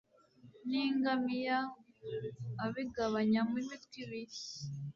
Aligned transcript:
n 0.67 0.69
ingamiya 0.85 1.59
abigabanyamo 2.65 3.55
imitwe 3.63 3.95
ibiri 4.03 4.39